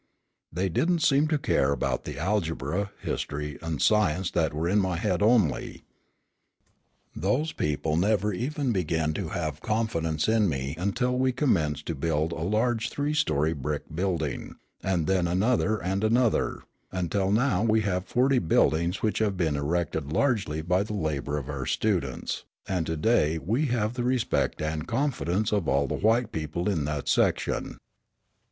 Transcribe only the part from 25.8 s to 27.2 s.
the white people in that